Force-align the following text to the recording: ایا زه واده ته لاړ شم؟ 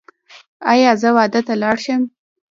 ایا 0.71 0.91
زه 1.01 1.09
واده 1.17 1.41
ته 1.47 1.53
لاړ 1.61 1.77
شم؟ 1.83 2.01